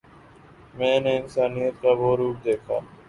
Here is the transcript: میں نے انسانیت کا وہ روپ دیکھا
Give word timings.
میں 0.75 0.99
نے 0.99 1.15
انسانیت 1.17 1.81
کا 1.81 1.91
وہ 1.99 2.15
روپ 2.17 2.43
دیکھا 2.45 2.79